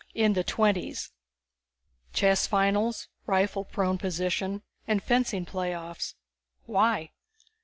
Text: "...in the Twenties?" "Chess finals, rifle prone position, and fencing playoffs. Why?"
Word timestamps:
"...in 0.25 0.33
the 0.33 0.43
Twenties?" 0.43 1.11
"Chess 2.11 2.47
finals, 2.47 3.07
rifle 3.27 3.63
prone 3.63 3.99
position, 3.99 4.63
and 4.87 5.03
fencing 5.03 5.45
playoffs. 5.45 6.15
Why?" 6.65 7.11